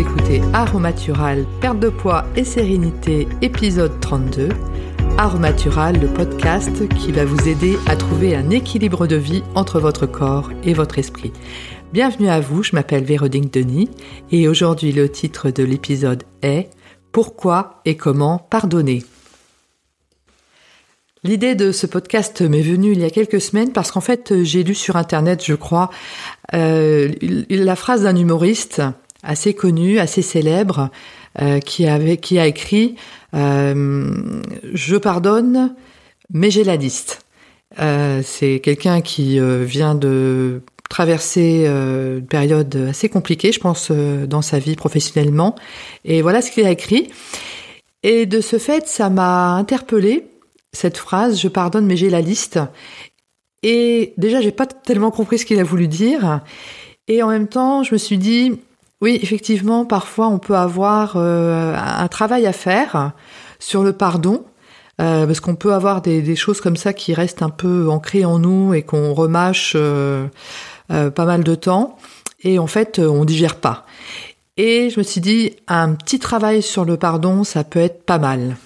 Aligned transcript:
écoutez 0.00 0.40
Aromatural, 0.54 1.44
perte 1.60 1.78
de 1.78 1.90
poids 1.90 2.24
et 2.34 2.42
sérénité, 2.44 3.28
épisode 3.42 4.00
32. 4.00 4.48
Aromatural, 5.18 6.00
le 6.00 6.06
podcast 6.06 6.88
qui 6.96 7.12
va 7.12 7.26
vous 7.26 7.46
aider 7.46 7.76
à 7.86 7.96
trouver 7.96 8.34
un 8.34 8.48
équilibre 8.48 9.06
de 9.06 9.16
vie 9.16 9.42
entre 9.54 9.78
votre 9.78 10.06
corps 10.06 10.50
et 10.64 10.72
votre 10.72 10.98
esprit. 10.98 11.34
Bienvenue 11.92 12.30
à 12.30 12.40
vous, 12.40 12.62
je 12.62 12.74
m'appelle 12.74 13.04
Véronique 13.04 13.52
Denis 13.52 13.90
et 14.32 14.48
aujourd'hui 14.48 14.92
le 14.92 15.10
titre 15.10 15.50
de 15.50 15.62
l'épisode 15.62 16.24
est 16.40 16.70
Pourquoi 17.12 17.82
et 17.84 17.98
comment 17.98 18.38
pardonner? 18.38 19.04
L'idée 21.24 21.54
de 21.54 21.72
ce 21.72 21.86
podcast 21.86 22.40
m'est 22.40 22.62
venue 22.62 22.92
il 22.92 23.00
y 23.00 23.04
a 23.04 23.10
quelques 23.10 23.42
semaines 23.42 23.72
parce 23.72 23.92
qu'en 23.92 24.00
fait 24.00 24.42
j'ai 24.44 24.64
lu 24.64 24.74
sur 24.74 24.96
internet, 24.96 25.44
je 25.44 25.52
crois, 25.52 25.90
euh, 26.54 27.12
la 27.50 27.76
phrase 27.76 28.04
d'un 28.04 28.16
humoriste 28.16 28.80
assez 29.22 29.54
connu, 29.54 29.98
assez 29.98 30.22
célèbre, 30.22 30.90
euh, 31.40 31.60
qui 31.60 31.86
avait 31.86 32.16
qui 32.16 32.38
a 32.38 32.46
écrit 32.46 32.96
euh, 33.34 34.10
Je 34.72 34.96
pardonne, 34.96 35.74
mais 36.32 36.50
j'ai 36.50 36.64
la 36.64 36.76
liste. 36.76 37.20
C'est 37.78 38.60
quelqu'un 38.62 39.00
qui 39.00 39.38
vient 39.38 39.94
de 39.94 40.62
traverser 40.90 41.66
une 41.66 42.26
période 42.26 42.88
assez 42.90 43.08
compliquée, 43.08 43.52
je 43.52 43.60
pense, 43.60 43.92
dans 43.92 44.42
sa 44.42 44.58
vie 44.58 44.74
professionnellement. 44.74 45.54
Et 46.04 46.20
voilà 46.20 46.42
ce 46.42 46.50
qu'il 46.50 46.66
a 46.66 46.70
écrit. 46.70 47.10
Et 48.02 48.26
de 48.26 48.40
ce 48.40 48.58
fait, 48.58 48.88
ça 48.88 49.08
m'a 49.08 49.52
interpellée 49.52 50.26
cette 50.72 50.98
phrase, 50.98 51.40
je 51.40 51.48
pardonne 51.48 51.86
mais 51.86 51.96
j'ai 51.96 52.10
la 52.10 52.20
liste. 52.20 52.60
Et 53.62 54.14
déjà, 54.16 54.40
j'ai 54.40 54.52
pas 54.52 54.66
tellement 54.66 55.10
compris 55.10 55.38
ce 55.38 55.44
qu'il 55.44 55.58
a 55.58 55.64
voulu 55.64 55.88
dire. 55.88 56.40
Et 57.08 57.22
en 57.22 57.28
même 57.28 57.48
temps, 57.48 57.82
je 57.82 57.92
me 57.92 57.98
suis 57.98 58.18
dit, 58.18 58.52
oui, 59.00 59.18
effectivement, 59.22 59.86
parfois 59.86 60.28
on 60.28 60.38
peut 60.38 60.56
avoir 60.56 61.14
euh, 61.16 61.74
un 61.74 62.08
travail 62.08 62.46
à 62.46 62.52
faire 62.52 63.12
sur 63.58 63.82
le 63.82 63.94
pardon, 63.94 64.44
euh, 65.00 65.26
parce 65.26 65.40
qu'on 65.40 65.54
peut 65.54 65.72
avoir 65.72 66.02
des, 66.02 66.36
choses 66.36 66.60
comme 66.60 66.76
ça 66.76 66.92
qui 66.92 67.14
restent 67.14 67.42
un 67.42 67.48
peu 67.48 67.88
ancrées 67.88 68.26
en 68.26 68.38
nous 68.38 68.74
et 68.74 68.82
qu'on 68.82 69.14
remâche 69.14 69.72
euh, 69.74 70.26
pas 70.88 71.24
mal 71.24 71.44
de 71.44 71.54
temps, 71.54 71.96
et 72.42 72.58
en 72.58 72.66
fait, 72.66 72.98
on 72.98 73.24
digère 73.24 73.56
pas. 73.56 73.86
Et 74.58 74.90
je 74.90 74.98
me 74.98 75.02
suis 75.02 75.22
dit, 75.22 75.56
un 75.68 75.94
petit 75.94 76.18
travail 76.18 76.60
sur 76.60 76.84
le 76.84 76.98
pardon, 76.98 77.44
ça 77.44 77.64
peut 77.64 77.80
être 77.80 78.04
pas 78.04 78.18
mal. 78.18 78.56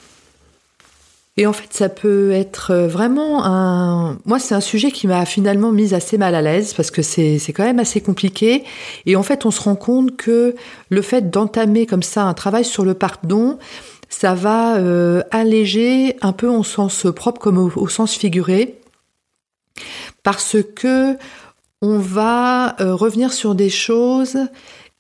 Et 1.37 1.47
en 1.49 1.53
fait, 1.53 1.73
ça 1.73 1.89
peut 1.89 2.31
être 2.31 2.71
euh, 2.71 2.87
vraiment 2.87 3.45
un. 3.45 4.19
Moi, 4.25 4.39
c'est 4.39 4.55
un 4.55 4.61
sujet 4.61 4.93
qui 4.93 5.09
m'a 5.09 5.27
finalement 5.27 5.73
mise 5.73 5.93
assez 5.93 6.17
mal 6.17 6.35
à 6.37 6.43
l'aise 6.43 6.75
parce 6.75 6.93
que 6.93 7.03
c'est 7.03 7.41
quand 7.53 7.65
même 7.65 7.81
assez 7.81 8.01
compliqué. 8.01 8.63
Et 9.07 9.17
en 9.17 9.25
fait, 9.25 9.45
on 9.45 9.51
se 9.51 9.61
rend 9.61 9.75
compte 9.75 10.17
que 10.17 10.55
le 10.91 11.03
fait 11.03 11.31
d'entamer 11.31 11.87
comme 11.87 12.05
ça 12.05 12.23
un 12.23 12.35
travail 12.35 12.65
sur 12.65 12.85
le 12.85 12.95
pardon, 12.95 13.59
ça 14.09 14.35
va 14.35 14.77
euh, 14.77 15.23
alléger 15.33 16.17
un 16.23 16.33
peu 16.33 16.47
au 16.47 16.63
sens 16.63 17.07
propre 17.15 17.41
comme 17.41 17.59
au, 17.59 17.89
sens 17.89 18.15
figuré, 18.15 18.79
parce 20.23 20.57
que 20.77 21.17
on 21.83 21.99
va 21.99 22.81
euh, 22.81 22.95
revenir 22.95 23.33
sur 23.33 23.57
des 23.57 23.71
choses 23.71 24.39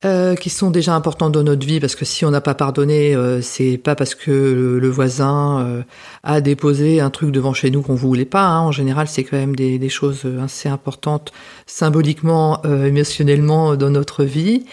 euh, 0.04 0.34
qui 0.34 0.50
sont 0.50 0.70
déjà 0.70 0.94
importantes 0.94 1.32
dans 1.32 1.42
notre 1.42 1.66
vie 1.66 1.80
parce 1.80 1.94
que 1.94 2.04
si 2.04 2.26
on 2.26 2.30
n'a 2.30 2.42
pas 2.42 2.52
pardonné, 2.52 3.14
euh, 3.14 3.40
c'est 3.40 3.78
pas 3.78 3.94
parce 3.94 4.14
que 4.14 4.30
le, 4.78 4.90
voisin 4.90 5.64
euh, 5.66 5.82
a 6.22 6.42
déposé 6.42 7.00
un 7.00 7.08
truc 7.08 7.30
devant 7.30 7.54
chez 7.54 7.70
nous 7.70 7.80
qu'on 7.80 7.94
voulait 7.94 8.26
pas. 8.26 8.44
Hein. 8.44 8.60
En 8.60 8.72
général, 8.72 9.08
c'est 9.08 9.24
quand 9.24 9.38
même 9.38 9.56
des, 9.56 9.88
choses 9.88 10.26
assez 10.42 10.68
importantes 10.68 11.32
symboliquement, 11.66 12.62
émotionnellement 12.64 13.76
dans 13.76 13.90
notre 13.90 14.24
vie. 14.24 14.64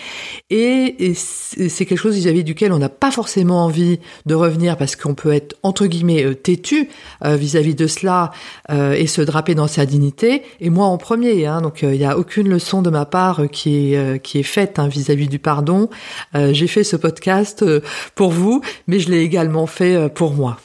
Et, 0.49 1.13
c'est 1.15 1.85
quelque 1.85 1.97
chose 1.97 2.15
vis-à-vis 2.15 2.43
duquel 2.43 2.73
on 2.73 2.79
n'a 2.79 2.89
pas 2.89 3.11
forcément 3.11 3.65
envie 3.65 3.99
de 4.25 4.35
revenir 4.35 4.77
parce 4.77 4.95
qu'on 4.95 5.13
peut 5.13 5.31
être 5.31 5.55
entre 5.63 5.85
guillemets 5.85 6.33
têtu 6.35 6.89
vis-à-vis 7.23 7.75
de 7.75 7.87
cela 7.87 8.31
et 8.69 9.07
se 9.07 9.21
draper 9.21 9.53
dans 9.53 9.67
sa 9.67 9.85
dignité. 9.85 10.43
Et 10.59 10.69
moi 10.69 10.85
en 10.85 10.97
premier, 10.97 11.45
hein, 11.45 11.61
donc 11.61 11.81
il 11.83 11.89
n'y 11.89 12.05
a 12.05 12.17
aucune 12.17 12.49
leçon 12.49 12.81
de 12.81 12.89
ma 12.89 13.05
part 13.05 13.43
qui 13.51 13.93
est 13.93 14.21
qui 14.21 14.39
est 14.39 14.43
faite 14.43 14.79
hein, 14.79 14.87
du 15.27 15.39
pardon. 15.39 15.89
Euh, 16.35 16.53
j'ai 16.53 16.67
fait 16.67 16.83
ce 16.83 16.95
podcast 16.95 17.63
euh, 17.63 17.81
pour 18.15 18.31
vous, 18.31 18.61
mais 18.87 18.99
je 18.99 19.09
l'ai 19.09 19.21
également 19.21 19.67
fait 19.67 19.95
euh, 19.95 20.09
pour 20.09 20.33
moi. 20.33 20.57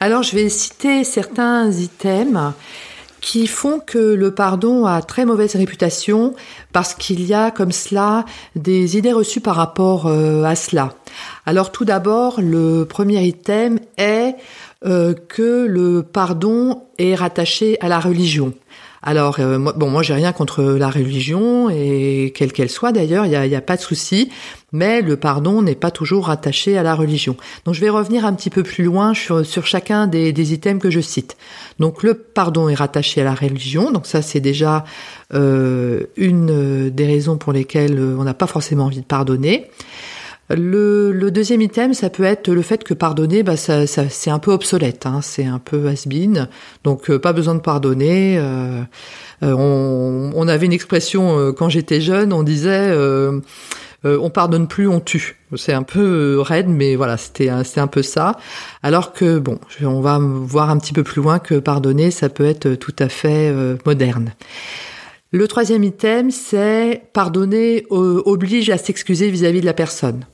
Alors 0.00 0.22
je 0.22 0.34
vais 0.36 0.48
citer 0.48 1.04
certains 1.04 1.70
items 1.70 2.52
qui 3.20 3.46
font 3.46 3.80
que 3.80 3.98
le 3.98 4.34
pardon 4.34 4.84
a 4.84 5.02
très 5.02 5.24
mauvaise 5.24 5.56
réputation 5.56 6.34
parce 6.72 6.94
qu'il 6.94 7.24
y 7.24 7.32
a 7.32 7.50
comme 7.50 7.72
cela 7.72 8.24
des 8.54 8.98
idées 8.98 9.12
reçues 9.12 9.40
par 9.40 9.56
rapport 9.56 10.06
à 10.06 10.54
cela. 10.54 10.94
Alors 11.46 11.72
tout 11.72 11.86
d'abord, 11.86 12.40
le 12.40 12.84
premier 12.84 13.24
item 13.26 13.80
est 13.96 14.36
que 14.82 15.66
le 15.66 16.02
pardon 16.02 16.82
est 16.98 17.14
rattaché 17.14 17.78
à 17.80 17.88
la 17.88 17.98
religion. 17.98 18.52
Alors, 19.08 19.36
euh, 19.38 19.56
bon, 19.76 19.88
moi, 19.88 20.02
j'ai 20.02 20.14
rien 20.14 20.32
contre 20.32 20.64
la 20.64 20.90
religion 20.90 21.70
et 21.70 22.32
quelle 22.34 22.52
qu'elle 22.52 22.68
soit 22.68 22.90
d'ailleurs, 22.90 23.24
il 23.24 23.28
n'y 23.28 23.36
a, 23.36 23.46
y 23.46 23.54
a, 23.54 23.60
pas 23.60 23.76
de 23.76 23.80
souci. 23.80 24.30
Mais 24.72 25.00
le 25.00 25.16
pardon 25.16 25.62
n'est 25.62 25.76
pas 25.76 25.92
toujours 25.92 26.28
attaché 26.28 26.76
à 26.76 26.82
la 26.82 26.96
religion. 26.96 27.36
Donc, 27.64 27.74
je 27.74 27.80
vais 27.80 27.88
revenir 27.88 28.26
un 28.26 28.34
petit 28.34 28.50
peu 28.50 28.64
plus 28.64 28.82
loin 28.82 29.14
sur, 29.14 29.44
chacun 29.64 30.08
des, 30.08 30.52
items 30.52 30.82
que 30.82 30.90
je 30.90 30.98
cite. 30.98 31.36
Donc, 31.78 32.02
le 32.02 32.14
pardon 32.14 32.68
est 32.68 32.74
rattaché 32.74 33.20
à 33.20 33.24
la 33.24 33.34
religion. 33.36 33.92
Donc, 33.92 34.06
ça, 34.06 34.22
c'est 34.22 34.40
déjà 34.40 34.84
euh, 35.34 36.02
une 36.16 36.90
des 36.90 37.06
raisons 37.06 37.36
pour 37.36 37.52
lesquelles 37.52 38.00
on 38.00 38.24
n'a 38.24 38.34
pas 38.34 38.48
forcément 38.48 38.86
envie 38.86 39.00
de 39.00 39.04
pardonner. 39.04 39.70
Le, 40.48 41.10
le, 41.10 41.32
deuxième 41.32 41.60
item, 41.60 41.92
ça 41.92 42.08
peut 42.08 42.22
être 42.22 42.48
le 42.48 42.62
fait 42.62 42.84
que 42.84 42.94
pardonner, 42.94 43.42
bah, 43.42 43.56
ça, 43.56 43.88
ça 43.88 44.08
c'est 44.08 44.30
un 44.30 44.38
peu 44.38 44.52
obsolète, 44.52 45.04
hein, 45.04 45.20
c'est 45.20 45.44
un 45.44 45.58
peu 45.58 45.88
has-been, 45.88 46.48
donc 46.84 47.10
euh, 47.10 47.18
pas 47.18 47.32
besoin 47.32 47.56
de 47.56 47.60
pardonner. 47.60 48.38
Euh, 48.38 48.82
euh 49.42 49.52
on, 49.52 50.30
on, 50.36 50.48
avait 50.48 50.66
une 50.66 50.72
expression 50.72 51.36
euh, 51.36 51.52
quand 51.52 51.68
j'étais 51.68 52.00
jeune, 52.00 52.32
on 52.32 52.44
disait 52.44 52.94
on 54.04 54.30
pardonne 54.30 54.68
plus, 54.68 54.86
on 54.86 55.00
tue. 55.00 55.36
C'est 55.56 55.72
un 55.72 55.82
peu 55.82 56.38
raide, 56.40 56.68
mais 56.68 56.94
voilà, 56.94 57.16
c'était 57.16 57.50
c'est 57.64 57.80
un 57.80 57.88
peu 57.88 58.02
ça. 58.02 58.36
Alors 58.84 59.12
que 59.12 59.40
bon, 59.40 59.58
on 59.82 60.00
va 60.00 60.20
voir 60.20 60.70
un 60.70 60.78
petit 60.78 60.92
peu 60.92 61.02
plus 61.02 61.20
loin 61.20 61.40
que 61.40 61.56
pardonner, 61.56 62.12
ça 62.12 62.28
peut 62.28 62.44
être 62.44 62.76
tout 62.76 62.94
à 63.00 63.08
fait 63.08 63.52
moderne. 63.84 64.32
Le 65.32 65.48
troisième 65.48 65.82
item, 65.82 66.30
c'est 66.30 67.02
pardonner 67.14 67.84
oblige 67.90 68.70
à 68.70 68.78
s'excuser 68.78 69.28
vis-à-vis 69.28 69.60
de 69.60 69.66
la 69.66 69.74
personne. 69.74 70.24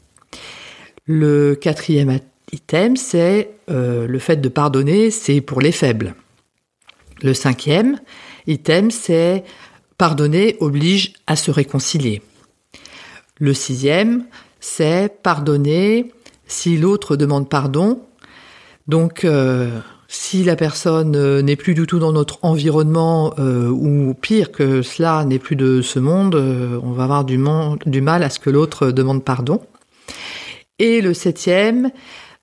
Le 1.05 1.57
quatrième 1.57 2.21
item, 2.53 2.97
c'est 2.97 3.51
euh, 3.69 4.07
le 4.07 4.19
fait 4.21 4.37
de 4.37 4.49
pardonner, 4.49 5.11
c'est 5.11 5.41
pour 5.41 5.61
les 5.61 5.73
faibles. 5.73 6.15
Le 7.23 7.35
cinquième 7.35 7.99
item, 8.47 8.93
c'est 8.93 9.43
pardonner 9.99 10.57
oblige 10.61 11.15
à 11.27 11.35
se 11.35 11.51
réconcilier. 11.51 12.23
Le 13.39 13.53
sixième, 13.53 14.27
c'est 14.61 15.13
pardonner 15.23 16.13
si 16.47 16.77
l'autre 16.77 17.17
demande 17.17 17.49
pardon. 17.49 18.03
Donc, 18.87 19.25
euh, 19.25 19.81
si 20.07 20.45
la 20.45 20.55
personne 20.55 21.17
euh, 21.17 21.43
n'est 21.43 21.57
plus 21.57 21.75
du 21.75 21.85
tout 21.89 21.99
dans 21.99 22.13
notre 22.13 22.39
environnement, 22.43 23.35
ou 23.39 24.15
pire 24.15 24.53
que 24.53 24.83
cela, 24.83 25.25
n'est 25.25 25.41
plus 25.41 25.57
de 25.57 25.83
ce 25.83 25.99
monde, 25.99 26.37
on 26.37 26.93
va 26.93 27.05
avoir 27.05 27.25
du, 27.25 27.41
du 27.87 28.01
mal 28.03 28.23
à 28.23 28.31
ce 28.31 28.39
que 28.39 28.51
l'autre 28.51 28.93
demande 28.93 29.25
pardon. 29.25 29.63
Et 30.79 31.01
le 31.01 31.15
septième, 31.15 31.91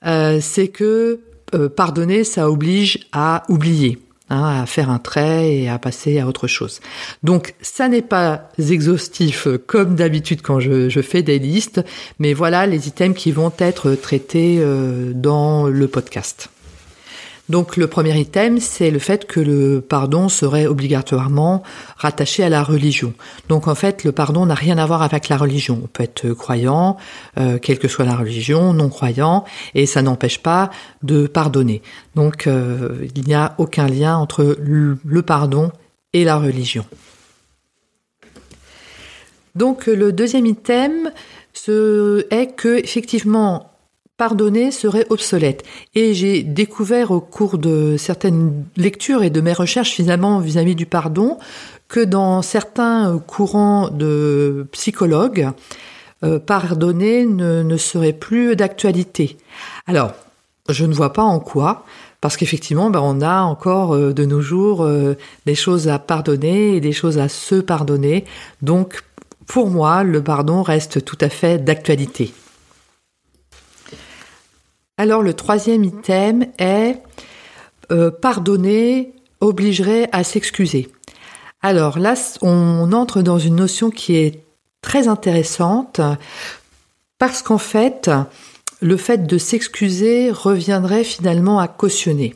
euh, 0.06 0.40
c'est 0.42 0.70
que 0.70 1.20
euh, 1.54 1.70
pardonner, 1.70 2.24
ça 2.24 2.50
oblige 2.50 3.00
à 3.12 3.44
oublier. 3.50 4.00
Hein, 4.32 4.62
à 4.62 4.68
faire 4.68 4.92
un 4.92 5.00
trait 5.00 5.56
et 5.56 5.70
à 5.70 5.80
passer 5.80 6.20
à 6.20 6.28
autre 6.28 6.46
chose. 6.46 6.82
Donc 7.24 7.56
ça 7.62 7.88
n'est 7.88 8.04
pas 8.04 8.52
exhaustif 8.60 9.48
comme 9.66 9.96
d'habitude 9.96 10.44
quand 10.44 10.60
je, 10.60 11.02
fais 11.02 11.24
des 11.24 11.40
listes, 11.40 11.82
mais 12.20 12.36
voilà 12.36 12.68
les 12.68 12.88
items 12.88 13.18
qui 13.18 13.32
vont 13.32 13.52
être 13.58 13.96
traités 13.96 14.58
euh, 14.60 15.14
dans 15.16 15.66
le 15.66 15.88
podcast. 15.88 16.52
Donc 17.50 17.78
le 17.78 17.88
premier 17.88 18.18
item, 18.18 18.60
c'est 18.60 18.92
le 18.92 19.00
fait 19.00 19.26
que 19.26 19.40
le 19.40 19.82
pardon 19.82 20.30
serait 20.30 20.68
obligatoirement 20.68 21.64
rattaché 21.98 22.44
à 22.44 22.50
la 22.50 22.64
religion. 22.64 23.14
Donc 23.50 23.68
en 23.68 23.74
fait, 23.74 24.04
le 24.04 24.12
pardon 24.12 24.46
n'a 24.46 24.54
rien 24.54 24.78
à 24.78 24.86
voir 24.86 25.02
avec 25.02 25.30
la 25.30 25.38
religion. 25.38 25.82
On 25.84 25.88
peut 25.88 26.04
être 26.04 26.30
croyant, 26.30 26.98
euh, 27.40 27.58
quelle 27.58 27.80
que 27.80 27.88
soit 27.88 28.06
la 28.06 28.16
religion, 28.16 28.74
non 28.74 28.90
croyant, 28.90 29.46
et 29.74 29.88
ça 29.88 30.04
n'empêche 30.04 30.44
pas 30.44 30.70
de 31.02 31.26
pardonner. 31.26 31.82
Donc 32.16 32.46
euh, 32.46 33.08
il 33.16 33.26
n'y 33.26 33.34
a 33.34 33.56
aucun 33.58 33.88
lien 33.88 34.16
entre 34.16 34.56
le 34.60 35.22
pardon 35.24 35.72
et 36.14 36.24
la 36.24 36.38
religion. 36.38 36.86
Donc 39.56 39.88
le 39.88 40.12
deuxième 40.12 40.46
item 40.46 41.12
est 41.68 42.56
que 42.56 42.78
effectivement 42.78 43.69
pardonner 44.20 44.70
serait 44.72 45.08
obsolète. 45.10 45.64
Et 45.96 46.14
j'ai 46.14 46.44
découvert 46.44 47.10
au 47.10 47.22
cours 47.22 47.58
de 47.58 47.96
certaines 47.98 48.66
lectures 48.76 49.24
et 49.24 49.32
de 49.32 49.42
mes 49.42 49.54
recherches 49.54 49.92
finalement 49.92 50.40
vis-à-vis 50.40 50.76
du 50.76 50.86
pardon 50.86 51.40
que 51.88 52.02
dans 52.02 52.44
certains 52.44 53.18
courants 53.26 53.90
de 53.90 54.68
psychologues, 54.74 55.48
euh, 56.24 56.38
pardonner 56.38 57.26
ne, 57.26 57.78
serait 57.78 58.12
plus 58.12 58.58
d'actualité. 58.58 59.38
Alors, 59.88 60.12
je 60.68 60.86
ne 60.86 60.94
vois 60.94 61.14
pas 61.14 61.24
en 61.24 61.40
quoi, 61.40 61.86
parce 62.20 62.36
qu'effectivement, 62.36 62.90
ben, 62.90 63.00
on 63.02 63.22
a 63.22 63.42
encore 63.44 63.96
euh, 63.96 64.14
de 64.14 64.26
nos 64.26 64.42
jours 64.42 64.84
euh, 64.84 65.16
des 65.46 65.56
choses 65.56 65.88
à 65.88 65.98
pardonner 65.98 66.76
et 66.76 66.82
des 66.82 66.92
choses 66.92 67.18
à 67.20 67.30
se 67.30 67.56
pardonner. 67.56 68.26
Donc, 68.62 69.02
pour 69.48 69.70
moi, 69.70 70.04
le 70.04 70.22
pardon 70.22 70.62
reste 70.62 71.06
tout 71.06 71.18
à 71.22 71.30
fait 71.30 71.58
d'actualité. 71.58 72.34
Alors, 75.00 75.22
le 75.22 75.34
troisième 75.34 75.86
item 75.86 76.46
est 76.58 77.02
euh, 77.90 78.12
pardonner 78.12 79.14
obligerait 79.40 80.10
à 80.12 80.26
s'excuser. 80.26 80.90
Alors 81.62 82.00
là, 82.00 82.16
on 82.42 82.92
entre 82.92 83.22
dans 83.22 83.40
une 83.40 83.56
notion 83.56 83.92
qui 83.92 84.18
est 84.18 84.44
très 84.82 85.08
intéressante 85.08 86.02
parce 87.18 87.42
qu'en 87.42 87.58
fait, 87.58 88.12
le 88.82 88.98
fait 88.98 89.26
de 89.26 89.38
s'excuser 89.38 90.32
reviendrait 90.32 91.06
finalement 91.06 91.60
à 91.60 91.70
cautionner. 91.70 92.36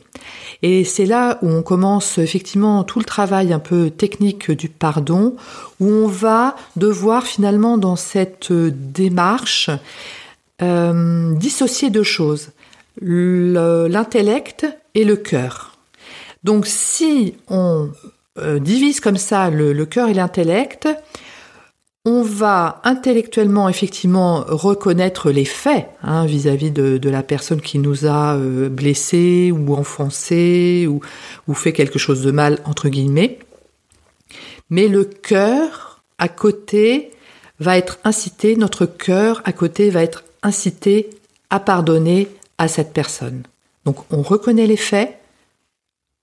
Et 0.62 0.84
c'est 0.84 1.04
là 1.04 1.38
où 1.42 1.50
on 1.50 1.62
commence 1.62 2.16
effectivement 2.16 2.82
tout 2.82 2.98
le 2.98 3.04
travail 3.04 3.52
un 3.52 3.58
peu 3.58 3.90
technique 3.90 4.50
du 4.50 4.70
pardon, 4.70 5.36
où 5.80 5.86
on 5.86 6.08
va 6.08 6.56
devoir 6.76 7.26
finalement 7.26 7.76
dans 7.76 7.96
cette 7.96 8.54
démarche 8.54 9.68
euh, 10.64 11.34
dissocier 11.34 11.90
deux 11.90 12.02
choses, 12.02 12.50
l'intellect 13.00 14.66
et 14.94 15.04
le 15.04 15.16
cœur. 15.16 15.76
Donc 16.42 16.66
si 16.66 17.34
on 17.48 17.90
euh, 18.38 18.58
divise 18.58 19.00
comme 19.00 19.16
ça 19.16 19.50
le, 19.50 19.84
cœur 19.86 20.08
et 20.08 20.14
l'intellect, 20.14 20.88
on 22.04 22.22
va 22.22 22.80
intellectuellement 22.84 23.68
effectivement 23.68 24.44
reconnaître 24.46 25.30
les 25.30 25.44
faits 25.44 25.88
hein, 26.02 26.26
vis-à-vis 26.26 26.70
de, 26.70 27.08
la 27.08 27.22
personne 27.22 27.62
qui 27.62 27.78
nous 27.78 28.06
a 28.06 28.34
euh, 28.34 28.68
blessés 28.68 29.52
ou 29.52 29.74
enfoncés 29.74 30.86
ou, 30.88 31.00
ou 31.48 31.54
fait 31.54 31.72
quelque 31.72 31.98
chose 31.98 32.22
de 32.22 32.30
mal 32.30 32.58
entre 32.64 32.88
guillemets. 32.88 33.38
Mais 34.68 34.88
le 34.88 35.04
cœur 35.04 36.02
à 36.18 36.28
côté 36.28 37.10
va 37.60 37.78
être 37.78 37.98
incité, 38.04 38.56
notre 38.56 38.86
cœur 38.86 39.40
à 39.44 39.52
côté 39.52 39.90
va 39.90 40.02
être 40.02 40.24
incité 40.44 41.10
à 41.50 41.58
pardonner 41.58 42.28
à 42.58 42.68
cette 42.68 42.92
personne. 42.92 43.42
Donc 43.84 43.96
on 44.12 44.22
reconnaît 44.22 44.66
les 44.66 44.76
faits 44.76 45.18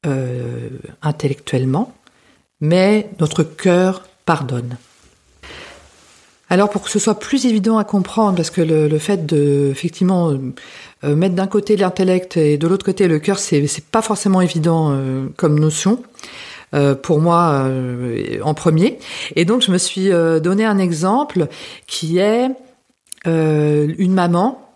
euh, 0.06 0.70
intellectuellement, 1.02 1.94
mais 2.60 3.10
notre 3.20 3.44
cœur 3.44 4.04
pardonne. 4.26 4.78
Alors 6.50 6.70
pour 6.70 6.82
que 6.82 6.90
ce 6.90 7.00
soit 7.00 7.20
plus 7.20 7.46
évident 7.46 7.78
à 7.78 7.84
comprendre, 7.84 8.36
parce 8.36 8.50
que 8.50 8.62
le, 8.62 8.98
fait 9.00 9.26
de 9.26 9.70
effectivement 9.72 10.32
euh, 11.04 11.16
mettre 11.16 11.36
d'un 11.36 11.48
côté 11.48 11.78
l'intellect 11.78 12.36
et 12.36 12.58
de 12.58 12.68
l'autre 12.68 12.86
côté 12.86 13.08
le 13.08 13.20
cœur, 13.20 13.40
c'est 13.40 13.64
pas 13.92 14.02
forcément 14.02 14.42
évident 14.42 14.90
euh, 14.92 15.28
comme 15.36 15.60
notion. 15.60 16.02
Pour 17.04 17.20
moi 17.20 17.70
en 18.44 18.54
premier. 18.54 18.98
Et 19.36 19.44
donc 19.44 19.62
je 19.62 19.74
me 19.74 19.78
suis 19.78 20.08
donné 20.08 20.64
un 20.64 20.78
exemple 20.78 21.50
qui 21.86 22.18
est 22.18 22.48
une 23.26 24.14
maman 24.14 24.68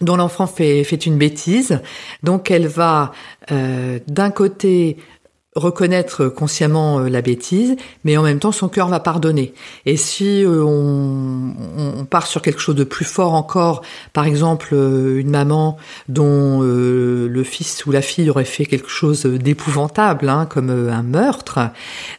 dont 0.00 0.16
l'enfant 0.16 0.46
fait, 0.46 0.82
fait 0.84 1.06
une 1.06 1.18
bêtise. 1.18 1.80
Donc 2.22 2.50
elle 2.50 2.66
va 2.66 3.12
d'un 3.48 4.30
côté 4.30 4.96
reconnaître 5.56 6.28
consciemment 6.28 7.00
euh, 7.00 7.08
la 7.08 7.22
bêtise, 7.22 7.76
mais 8.04 8.16
en 8.16 8.22
même 8.22 8.38
temps 8.38 8.52
son 8.52 8.68
cœur 8.68 8.88
va 8.88 9.00
pardonner. 9.00 9.52
Et 9.84 9.96
si 9.96 10.44
euh, 10.44 10.62
on, 10.62 11.54
on, 11.76 12.04
part 12.04 12.26
sur 12.26 12.40
quelque 12.40 12.60
chose 12.60 12.76
de 12.76 12.84
plus 12.84 13.04
fort 13.04 13.34
encore, 13.34 13.82
par 14.12 14.26
exemple 14.26 14.70
euh, 14.72 15.18
une 15.18 15.30
maman 15.30 15.76
dont 16.08 16.60
le 16.60 17.42
fils 17.44 17.84
ou 17.86 17.90
la 17.90 18.02
fille 18.02 18.30
aurait 18.30 18.44
fait 18.44 18.66
quelque 18.66 18.88
chose 18.88 19.24
d'épouvantable, 19.24 20.28
hein, 20.28 20.46
comme 20.46 20.70
un 20.70 21.02
meurtre, 21.02 21.58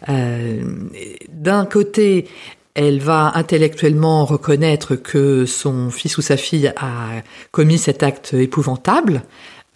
d'un 0.07 1.65
côté 1.65 2.27
elle 2.73 2.99
va 2.99 3.31
intellectuellement 3.35 4.25
reconnaître 4.25 4.95
que 4.95 5.45
son 5.45 5.89
fils 5.89 6.17
ou 6.17 6.21
sa 6.21 6.37
fille 6.37 6.71
a 6.77 7.21
commis 7.51 7.77
cet 7.77 8.03
acte 8.03 8.33
épouvantable, 8.33 9.23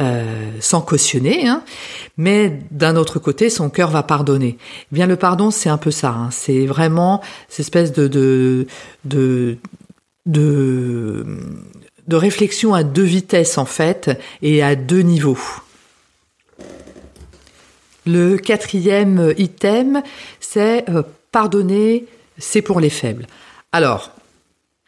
euh, 0.02 0.52
sans 0.60 0.82
cautionner, 0.82 1.48
hein, 1.48 1.64
mais 2.18 2.60
d'un 2.72 2.96
autre 2.98 3.20
côté, 3.20 3.50
son 3.50 3.70
cœur 3.70 3.90
va 3.92 4.04
pardonner. 4.04 4.58
Eh 4.92 4.96
bien, 4.96 5.08
le 5.08 5.16
pardon, 5.16 5.52
c'est 5.52 5.70
un 5.70 5.78
peu 5.78 5.92
ça. 5.92 6.10
Hein, 6.10 6.30
c'est 6.32 6.66
vraiment 6.66 7.22
cette 7.48 7.62
espèce 7.62 7.94
de 7.94 8.08
de, 8.08 8.68
de 10.26 11.26
de 12.08 12.16
réflexion 12.16 12.74
à 12.74 12.84
deux 12.84 13.04
vitesses 13.04 13.58
en 13.58 13.66
fait 13.66 14.12
et 14.42 14.62
à 14.62 14.76
deux 14.76 15.02
niveaux. 15.02 15.40
Le 18.06 18.38
quatrième 18.38 19.34
item, 19.38 20.04
c'est 20.40 20.88
euh, 20.90 21.02
pardonner, 21.32 22.06
c'est 22.38 22.62
pour 22.62 22.80
les 22.80 22.90
faibles. 22.90 23.28
Alors, 23.72 24.12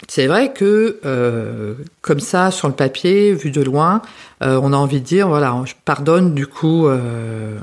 c'est 0.08 0.28
vrai 0.28 0.54
que 0.54 1.00
euh, 1.06 1.74
comme 2.02 2.20
ça 2.20 2.52
sur 2.52 2.68
le 2.68 2.76
papier, 2.76 3.34
vu 3.34 3.50
de 3.50 3.62
loin, 3.62 4.02
euh, 4.44 4.60
on 4.62 4.72
a 4.72 4.78
envie 4.78 5.02
de 5.02 5.06
dire 5.06 5.28
voilà, 5.28 5.60
je 5.66 5.74
pardonne 5.86 6.36
du 6.36 6.46
coup, 6.46 6.88
euh, 6.88 7.58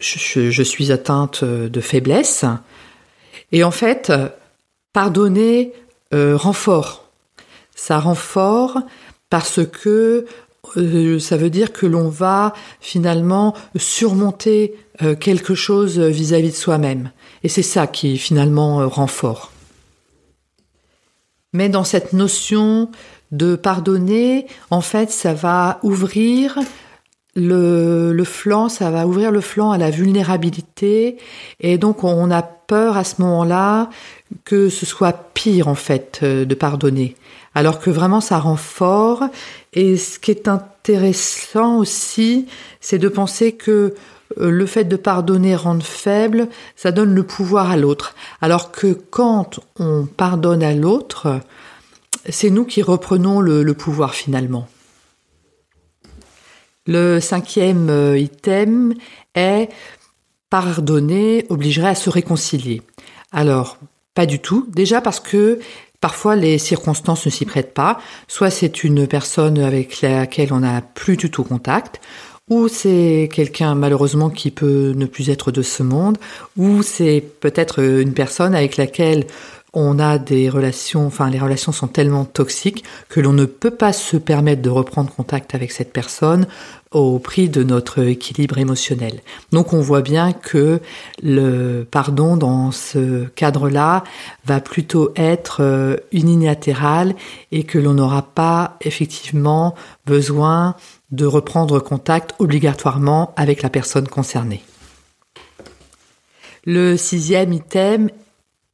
je, 0.00 0.62
suis 0.62 0.92
atteinte 0.92 1.42
de 1.42 1.80
faiblesse. 1.80 2.44
Et 3.52 3.64
en 3.64 3.70
fait, 3.70 4.12
pardonner 4.92 5.72
rend 6.12 6.52
fort. 6.52 7.08
Ça 7.74 7.98
rend 7.98 8.14
fort 8.14 8.78
parce 9.30 9.66
que 9.66 10.26
ça 11.20 11.36
veut 11.36 11.50
dire 11.50 11.72
que 11.72 11.86
l'on 11.86 12.08
va 12.08 12.52
finalement 12.80 13.54
surmonter 13.76 14.74
quelque 15.20 15.54
chose 15.54 15.98
vis 15.98 16.34
à 16.34 16.38
-vis 16.38 16.50
de 16.50 16.56
soi-même. 16.56 17.10
Et 17.42 17.48
c'est 17.48 17.62
ça 17.62 17.86
qui 17.86 18.16
finalement 18.18 18.88
rend 18.88 19.06
fort. 19.06 19.52
Mais 21.54 21.68
dans 21.68 21.84
cette 21.84 22.12
notion 22.12 22.90
de 23.30 23.56
pardonner, 23.56 24.46
en 24.70 24.80
fait, 24.80 25.10
ça 25.10 25.32
va 25.32 25.78
ouvrir 25.82 26.58
le, 27.36 28.22
flanc, 28.24 28.68
ça 28.68 28.90
va 28.90 29.06
ouvrir 29.06 29.30
le 29.30 29.40
flanc 29.40 29.70
à 29.70 29.78
la 29.78 29.90
vulnérabilité. 29.90 31.16
Et 31.60 31.78
donc, 31.78 32.04
on 32.04 32.30
a 32.30 32.42
peur 32.42 32.96
à 32.96 33.04
ce 33.04 33.22
moment-là 33.22 33.88
que 34.44 34.68
ce 34.68 34.84
soit 34.84 35.12
pire, 35.34 35.68
en 35.68 35.74
fait, 35.74 36.20
euh, 36.22 36.44
de 36.44 36.54
pardonner. 36.54 37.16
Alors 37.54 37.80
que 37.80 37.90
vraiment, 37.90 38.20
ça 38.20 38.38
rend 38.38 38.56
fort. 38.56 39.24
Et 39.72 39.96
ce 39.96 40.18
qui 40.18 40.30
est 40.30 40.48
intéressant 40.48 41.78
aussi, 41.78 42.46
c'est 42.80 42.98
de 42.98 43.08
penser 43.08 43.52
que 43.52 43.94
euh, 44.40 44.50
le 44.50 44.66
fait 44.66 44.84
de 44.84 44.96
pardonner 44.96 45.54
rendre 45.54 45.84
faible, 45.84 46.48
ça 46.76 46.92
donne 46.92 47.14
le 47.14 47.22
pouvoir 47.22 47.70
à 47.70 47.76
l'autre. 47.76 48.14
Alors 48.40 48.72
que 48.72 48.92
quand 48.92 49.60
on 49.78 50.06
pardonne 50.06 50.62
à 50.62 50.74
l'autre, 50.74 51.40
c'est 52.28 52.50
nous 52.50 52.64
qui 52.64 52.82
reprenons 52.82 53.40
le, 53.40 53.74
pouvoir 53.74 54.14
finalement. 54.14 54.66
Le 56.86 57.20
cinquième 57.20 57.88
euh, 57.88 58.18
item 58.18 58.94
est 59.34 59.68
pardonner 60.50 61.46
obligerait 61.48 61.88
à 61.88 61.94
se 61.94 62.10
réconcilier. 62.10 62.82
Alors, 63.32 63.78
pas 64.14 64.26
du 64.26 64.38
tout. 64.38 64.66
Déjà 64.68 65.00
parce 65.00 65.18
que 65.18 65.58
parfois 66.04 66.36
les 66.36 66.58
circonstances 66.58 67.24
ne 67.24 67.30
s'y 67.30 67.46
prêtent 67.46 67.72
pas. 67.72 67.98
Soit 68.28 68.50
c'est 68.50 68.84
une 68.84 69.06
personne 69.06 69.58
avec 69.58 70.02
laquelle 70.02 70.52
on 70.52 70.60
n'a 70.60 70.82
plus 70.82 71.16
du 71.16 71.30
tout 71.30 71.44
contact, 71.44 71.98
ou 72.50 72.68
c'est 72.68 73.30
quelqu'un 73.32 73.74
malheureusement 73.74 74.28
qui 74.28 74.50
peut 74.50 74.92
ne 74.94 75.06
plus 75.06 75.30
être 75.30 75.50
de 75.50 75.62
ce 75.62 75.82
monde, 75.82 76.18
ou 76.58 76.82
c'est 76.82 77.24
peut-être 77.40 77.82
une 77.82 78.12
personne 78.12 78.54
avec 78.54 78.76
laquelle 78.76 79.24
on 79.74 79.98
a 79.98 80.18
des 80.18 80.48
relations, 80.48 81.06
enfin 81.06 81.28
les 81.30 81.38
relations 81.38 81.72
sont 81.72 81.88
tellement 81.88 82.24
toxiques 82.24 82.84
que 83.08 83.20
l'on 83.20 83.32
ne 83.32 83.44
peut 83.44 83.70
pas 83.70 83.92
se 83.92 84.16
permettre 84.16 84.62
de 84.62 84.70
reprendre 84.70 85.10
contact 85.12 85.54
avec 85.54 85.72
cette 85.72 85.92
personne 85.92 86.46
au 86.92 87.18
prix 87.18 87.48
de 87.48 87.62
notre 87.64 88.06
équilibre 88.06 88.58
émotionnel. 88.58 89.20
Donc 89.50 89.72
on 89.72 89.80
voit 89.80 90.00
bien 90.00 90.32
que 90.32 90.80
le 91.22 91.86
pardon 91.90 92.36
dans 92.36 92.70
ce 92.70 93.24
cadre-là 93.24 94.04
va 94.46 94.60
plutôt 94.60 95.12
être 95.16 95.58
euh, 95.60 95.96
unilatéral 96.12 97.14
et 97.50 97.64
que 97.64 97.78
l'on 97.78 97.94
n'aura 97.94 98.22
pas 98.22 98.76
effectivement 98.80 99.74
besoin 100.06 100.76
de 101.10 101.26
reprendre 101.26 101.80
contact 101.80 102.34
obligatoirement 102.38 103.34
avec 103.36 103.62
la 103.62 103.70
personne 103.70 104.08
concernée. 104.08 104.62
Le 106.64 106.96
sixième 106.96 107.52
item 107.52 108.08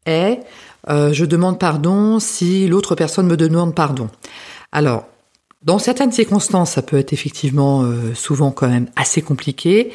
est 0.07 0.41
euh, 0.89 1.13
je 1.13 1.25
demande 1.25 1.59
pardon 1.59 2.19
si 2.19 2.69
l'autre 2.69 2.95
personne 2.95 3.27
me 3.27 3.37
demande 3.37 3.75
pardon. 3.75 4.09
Alors, 4.73 5.05
dans 5.63 5.79
certaines 5.79 6.13
circonstances, 6.13 6.73
ça 6.73 6.83
peut 6.83 6.99
être 6.99 7.13
effectivement 7.13 7.83
euh, 7.83 8.15
souvent 8.15 8.51
quand 8.51 8.69
même 8.69 8.89
assez 8.97 9.21
compliqué. 9.21 9.93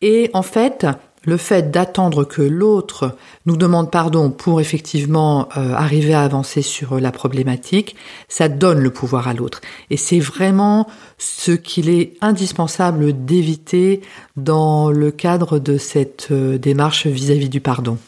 Et 0.00 0.30
en 0.32 0.42
fait, 0.42 0.86
le 1.24 1.36
fait 1.36 1.72
d'attendre 1.72 2.22
que 2.22 2.40
l'autre 2.40 3.16
nous 3.44 3.56
demande 3.56 3.90
pardon 3.90 4.30
pour 4.30 4.60
effectivement 4.60 5.48
euh, 5.56 5.74
arriver 5.74 6.14
à 6.14 6.22
avancer 6.22 6.62
sur 6.62 7.00
la 7.00 7.10
problématique, 7.10 7.96
ça 8.28 8.48
donne 8.48 8.78
le 8.78 8.90
pouvoir 8.90 9.26
à 9.26 9.34
l'autre. 9.34 9.60
Et 9.90 9.96
c'est 9.96 10.20
vraiment 10.20 10.86
ce 11.18 11.50
qu'il 11.50 11.90
est 11.90 12.12
indispensable 12.20 13.24
d'éviter 13.24 14.02
dans 14.36 14.92
le 14.92 15.10
cadre 15.10 15.58
de 15.58 15.78
cette 15.78 16.32
démarche 16.32 17.08
vis-à-vis 17.08 17.48
du 17.48 17.60
pardon. 17.60 17.98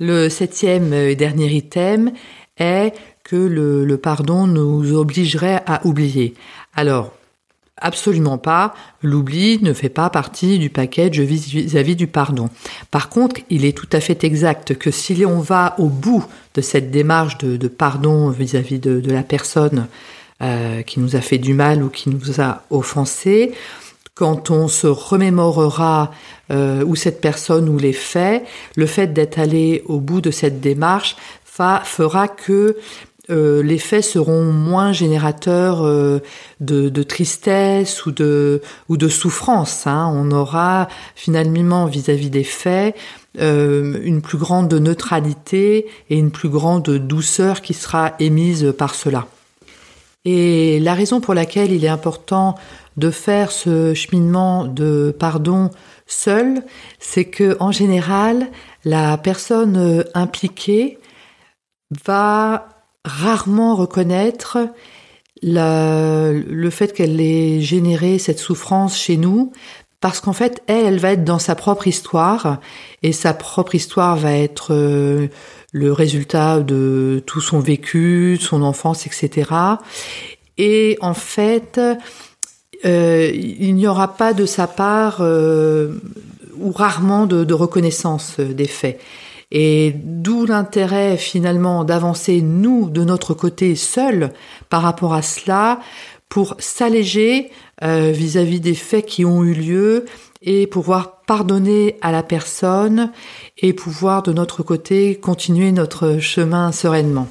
Le 0.00 0.28
septième 0.28 0.92
et 0.92 1.14
dernier 1.14 1.46
item 1.46 2.10
est 2.56 2.92
que 3.22 3.36
le, 3.36 3.96
pardon 3.96 4.48
nous 4.48 4.92
obligerait 4.92 5.62
à 5.66 5.86
oublier. 5.86 6.34
Alors, 6.74 7.12
Absolument 7.76 8.38
pas. 8.38 8.72
L'oubli 9.02 9.58
ne 9.60 9.72
fait 9.72 9.88
pas 9.88 10.08
partie 10.08 10.60
du 10.60 10.70
package 10.70 11.18
vis-à-vis 11.18 11.96
du 11.96 12.06
pardon. 12.06 12.48
Par 12.92 13.08
contre, 13.08 13.40
il 13.50 13.64
est 13.64 13.76
tout 13.76 13.88
à 13.92 13.98
fait 13.98 14.22
exact 14.22 14.78
que 14.78 14.92
si 14.92 15.24
on 15.26 15.40
va 15.40 15.74
au 15.78 15.88
bout 15.88 16.24
de 16.54 16.60
cette 16.60 16.92
démarche 16.92 17.36
de, 17.38 17.68
pardon 17.68 18.30
vis-à-vis 18.30 18.78
de, 18.78 19.10
la 19.10 19.24
personne 19.24 19.88
euh, 20.40 20.82
qui 20.82 21.00
nous 21.00 21.16
a 21.16 21.20
fait 21.20 21.38
du 21.38 21.52
mal 21.52 21.82
ou 21.82 21.88
qui 21.88 22.10
nous 22.10 22.40
a 22.40 22.62
offensé, 22.70 23.52
quand 24.14 24.50
on 24.50 24.68
se 24.68 24.86
remémorera 24.86 26.12
euh, 26.50 26.84
ou 26.84 26.94
cette 26.94 27.20
personne 27.20 27.68
ou 27.68 27.78
les 27.78 27.92
faits, 27.92 28.44
le 28.76 28.86
fait 28.86 29.08
d'être 29.08 29.38
allé 29.38 29.82
au 29.86 30.00
bout 30.00 30.20
de 30.20 30.30
cette 30.30 30.60
démarche 30.60 31.16
fera 31.44 32.28
que 32.28 32.76
euh, 33.30 33.62
les 33.62 33.78
faits 33.78 34.04
seront 34.04 34.52
moins 34.52 34.92
générateurs 34.92 35.84
euh, 35.84 36.20
de, 36.60 37.02
tristesse 37.02 38.04
ou 38.04 38.10
de, 38.10 38.60
ou 38.88 38.96
de 38.96 39.08
souffrance. 39.08 39.86
Hein. 39.86 40.12
On 40.14 40.30
aura 40.30 40.88
finalement 41.14 41.86
vis-à-vis 41.86 42.28
des 42.28 42.44
faits 42.44 42.94
euh, 43.40 43.98
une 44.04 44.20
plus 44.20 44.36
grande 44.36 44.72
neutralité 44.74 45.86
et 46.10 46.18
une 46.18 46.30
plus 46.30 46.50
grande 46.50 46.90
douceur 46.90 47.62
qui 47.62 47.72
sera 47.72 48.12
émise 48.20 48.74
par 48.76 48.94
cela. 48.94 49.26
Et 50.26 50.78
la 50.80 50.94
raison 50.94 51.20
pour 51.20 51.34
laquelle 51.34 51.72
il 51.72 51.84
est 51.84 51.88
important 51.88 52.56
de 52.96 53.10
faire 53.10 53.50
ce 53.50 53.94
cheminement 53.94 54.64
de 54.64 55.14
pardon 55.18 55.70
seul, 56.06 56.62
c'est 56.98 57.24
que 57.24 57.56
en 57.60 57.72
général, 57.72 58.48
la 58.84 59.16
personne 59.18 60.04
impliquée 60.14 60.98
va 62.04 62.68
rarement 63.04 63.74
reconnaître 63.74 64.58
le 65.42 66.70
fait 66.70 66.92
qu'elle 66.92 67.20
ait 67.20 67.60
généré 67.60 68.18
cette 68.18 68.38
souffrance 68.38 68.96
chez 68.96 69.16
nous, 69.16 69.52
parce 70.00 70.20
qu'en 70.20 70.32
fait, 70.32 70.62
elle, 70.66 70.84
elle 70.84 70.98
va 70.98 71.12
être 71.12 71.24
dans 71.24 71.38
sa 71.38 71.54
propre 71.54 71.86
histoire, 71.86 72.60
et 73.02 73.12
sa 73.12 73.32
propre 73.32 73.74
histoire 73.74 74.16
va 74.16 74.32
être 74.32 74.74
euh, 74.74 75.28
le 75.72 75.92
résultat 75.92 76.60
de 76.60 77.22
tout 77.26 77.40
son 77.40 77.58
vécu, 77.58 78.38
son 78.40 78.62
enfance, 78.62 79.06
etc. 79.06 79.50
Et 80.58 80.98
en 81.00 81.14
fait, 81.14 81.80
euh, 82.84 83.30
il 83.32 83.74
n'y 83.74 83.86
aura 83.86 84.16
pas 84.16 84.32
de 84.32 84.46
sa 84.46 84.66
part, 84.66 85.18
euh, 85.20 85.94
ou 86.58 86.70
rarement, 86.72 87.26
de, 87.26 87.54
reconnaissance 87.54 88.40
des 88.40 88.66
faits. 88.66 89.00
Et 89.50 89.94
d'où 89.94 90.46
l'intérêt 90.46 91.16
finalement 91.16 91.84
d'avancer 91.84 92.40
nous 92.40 92.90
de 92.90 93.04
notre 93.04 93.34
côté 93.34 93.76
seuls 93.76 94.32
par 94.68 94.82
rapport 94.82 95.14
à 95.14 95.22
cela 95.22 95.80
pour 96.28 96.56
s'alléger 96.58 97.50
euh, 97.84 98.10
vis-à-vis 98.12 98.60
des 98.60 98.74
faits 98.74 99.06
qui 99.06 99.24
ont 99.24 99.44
eu 99.44 99.54
lieu 99.54 100.06
et 100.42 100.66
pouvoir 100.66 101.20
pardonner 101.22 101.96
à 102.02 102.10
la 102.10 102.22
personne 102.22 103.12
et 103.58 103.72
pouvoir 103.72 104.22
de 104.22 104.32
notre 104.32 104.62
côté 104.62 105.14
continuer 105.16 105.72
notre 105.72 106.18
chemin 106.18 106.72
sereinement. 106.72 107.28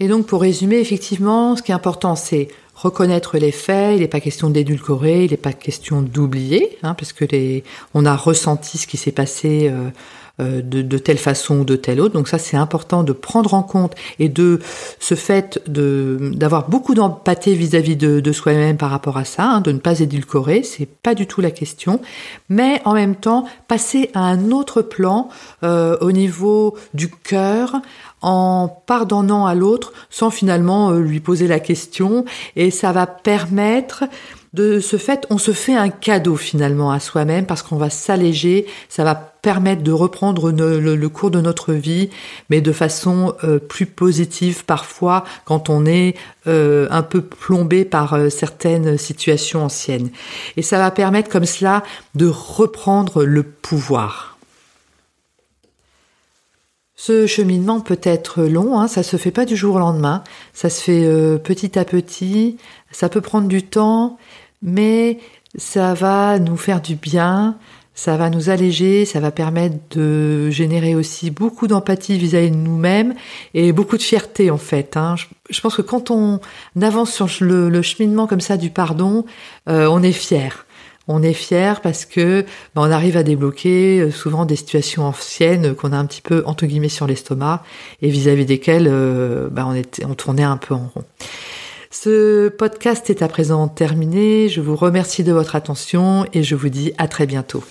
Et 0.00 0.06
donc 0.06 0.26
pour 0.26 0.42
résumer, 0.42 0.76
effectivement, 0.76 1.56
ce 1.56 1.62
qui 1.62 1.72
est 1.72 1.74
important, 1.74 2.14
c'est 2.14 2.48
reconnaître 2.78 3.38
les 3.38 3.52
faits. 3.52 3.96
Il 3.96 4.00
n'est 4.00 4.08
pas 4.08 4.20
question 4.20 4.50
d'édulcorer, 4.50 5.24
il 5.24 5.30
n'est 5.32 5.36
pas 5.36 5.52
question 5.52 6.00
d'oublier, 6.00 6.78
hein, 6.82 6.94
parce 6.94 7.12
que 7.12 7.24
les, 7.24 7.64
on 7.94 8.06
a 8.06 8.16
ressenti 8.16 8.78
ce 8.78 8.86
qui 8.86 8.96
s'est 8.96 9.12
passé 9.12 9.68
euh, 9.68 9.90
de, 10.38 10.82
de, 10.82 10.98
telle 10.98 11.18
façon 11.18 11.60
ou 11.60 11.64
de 11.64 11.76
telle 11.76 12.00
autre. 12.00 12.14
Donc 12.14 12.28
ça, 12.28 12.38
c'est 12.38 12.56
important 12.56 13.02
de 13.02 13.12
prendre 13.12 13.54
en 13.54 13.62
compte 13.62 13.94
et 14.18 14.28
de 14.28 14.60
ce 15.00 15.14
fait 15.14 15.60
de 15.66 16.18
d'avoir 16.34 16.68
beaucoup 16.68 16.94
d'empathie 16.94 17.54
vis-à-vis 17.54 17.96
de, 17.96 18.20
de 18.20 18.32
soi-même 18.32 18.76
par 18.76 18.90
rapport 18.90 19.16
à 19.16 19.24
ça, 19.24 19.44
hein, 19.44 19.60
de 19.60 19.72
ne 19.72 19.78
pas 19.78 20.00
édulcorer, 20.00 20.62
c'est 20.62 20.86
pas 20.86 21.14
du 21.14 21.26
tout 21.26 21.40
la 21.40 21.50
question. 21.50 22.00
Mais 22.48 22.80
en 22.84 22.94
même 22.94 23.16
temps, 23.16 23.44
passer 23.66 24.10
à 24.14 24.20
un 24.20 24.50
autre 24.50 24.82
plan 24.82 25.28
euh, 25.62 25.96
au 26.00 26.12
niveau 26.12 26.76
du 26.94 27.08
cœur, 27.10 27.80
en 28.22 28.68
pardonnant 28.86 29.46
à 29.46 29.54
l'autre 29.54 29.92
sans 30.10 30.30
finalement 30.30 30.90
euh, 30.90 31.00
lui 31.00 31.20
poser 31.20 31.46
la 31.46 31.60
question 31.60 32.24
et 32.56 32.70
ça 32.70 32.92
va 32.92 33.06
permettre 33.06 34.04
de 34.54 34.80
ce 34.80 34.96
fait, 34.96 35.26
on 35.30 35.38
se 35.38 35.52
fait 35.52 35.76
un 35.76 35.90
cadeau 35.90 36.36
finalement 36.36 36.90
à 36.90 37.00
soi-même 37.00 37.46
parce 37.46 37.62
qu'on 37.62 37.76
va 37.76 37.90
s'alléger, 37.90 38.66
ça 38.88 39.04
va 39.04 39.14
de 39.48 39.92
reprendre 39.92 40.50
le, 40.50 41.08
cours 41.08 41.30
de 41.30 41.40
notre 41.40 41.72
vie, 41.72 42.10
mais 42.50 42.60
de 42.60 42.72
façon 42.72 43.34
euh, 43.44 43.58
plus 43.58 43.86
positive 43.86 44.64
parfois 44.64 45.24
quand 45.44 45.70
on 45.70 45.86
est 45.86 46.14
euh, 46.46 46.86
un 46.90 47.02
peu 47.02 47.22
plombé 47.22 47.84
par 47.84 48.30
certaines 48.30 48.98
situations 48.98 49.64
anciennes. 49.64 50.10
Et 50.56 50.62
ça 50.62 50.78
va 50.78 50.90
permettre 50.90 51.30
comme 51.30 51.46
cela 51.46 51.82
de 52.14 52.26
reprendre 52.26 53.24
le 53.24 53.42
pouvoir. 53.42 54.38
Ce 57.00 57.26
cheminement 57.26 57.80
peut 57.80 58.00
être 58.02 58.42
long, 58.42 58.78
hein, 58.78 58.88
ça 58.88 59.04
se 59.04 59.16
fait 59.16 59.30
pas 59.30 59.44
du 59.44 59.56
jour 59.56 59.76
au 59.76 59.78
lendemain, 59.78 60.24
ça 60.52 60.68
se 60.68 60.82
fait 60.82 61.04
euh, 61.04 61.38
petit 61.38 61.78
à 61.78 61.84
petit, 61.84 62.58
ça 62.90 63.08
peut 63.08 63.20
prendre 63.20 63.46
du 63.46 63.62
temps, 63.62 64.18
mais 64.62 65.20
ça 65.56 65.94
va 65.94 66.40
nous 66.40 66.56
faire 66.56 66.80
du 66.80 66.96
bien, 66.96 67.56
ça 67.98 68.16
va 68.16 68.30
nous 68.30 68.48
alléger, 68.48 69.04
ça 69.04 69.18
va 69.18 69.32
permettre 69.32 69.74
de 69.90 70.50
générer 70.50 70.94
aussi 70.94 71.32
beaucoup 71.32 71.66
d'empathie 71.66 72.16
vis-à-vis 72.16 72.52
de 72.52 72.56
nous-mêmes 72.56 73.12
et 73.54 73.72
beaucoup 73.72 73.96
de 73.96 74.02
fierté 74.02 74.52
en 74.52 74.56
fait. 74.56 74.96
Hein. 74.96 75.16
Je, 75.50 75.60
pense 75.60 75.74
que 75.74 75.82
quand 75.82 76.12
on 76.12 76.38
avance 76.80 77.10
sur 77.12 77.28
le, 77.40 77.82
cheminement 77.82 78.28
comme 78.28 78.40
ça 78.40 78.56
du 78.56 78.70
pardon, 78.70 79.24
euh, 79.68 79.88
on 79.88 80.00
est 80.04 80.12
fier 80.12 80.64
on 81.08 81.22
est 81.22 81.32
fier 81.32 81.80
parce 81.80 82.04
que 82.04 82.42
ben, 82.76 82.82
on 82.82 82.90
arrive 82.92 83.16
à 83.16 83.24
débloquer 83.24 83.98
euh, 83.98 84.10
souvent 84.12 84.44
des 84.44 84.54
situations 84.54 85.04
anciennes 85.04 85.74
qu'on 85.74 85.92
a 85.92 85.96
un 85.96 86.06
petit 86.06 86.22
peu 86.22 86.44
entre 86.46 86.66
guillemets 86.66 86.90
sur 86.90 87.08
l'estomac 87.08 87.64
et 88.00 88.10
vis-à-vis 88.10 88.46
desquelles 88.46 88.86
euh, 88.88 89.48
ben, 89.50 89.74
était, 89.74 90.04
on 90.04 90.14
tournait 90.14 90.44
un 90.44 90.58
peu 90.58 90.74
en 90.74 90.88
rond. 90.94 91.04
Ce 91.90 92.48
podcast 92.48 93.10
est 93.10 93.22
à 93.22 93.28
présent 93.28 93.66
terminé. 93.66 94.48
Je 94.48 94.60
vous 94.60 94.76
remercie 94.76 95.24
de 95.24 95.32
votre 95.32 95.56
attention 95.56 96.26
et 96.32 96.44
je 96.44 96.54
vous 96.54 96.68
dis 96.68 96.92
à 96.98 97.08
très 97.08 97.26
bientôt. 97.26 97.64